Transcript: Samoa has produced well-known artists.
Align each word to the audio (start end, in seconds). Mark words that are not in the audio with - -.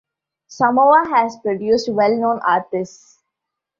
Samoa 0.47 1.05
has 1.09 1.37
produced 1.43 1.87
well-known 1.93 2.39
artists. 2.39 3.19